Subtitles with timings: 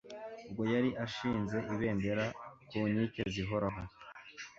[0.49, 2.25] Ubwo yari ashinze ibendera
[2.67, 3.81] ku nkike zihoraho.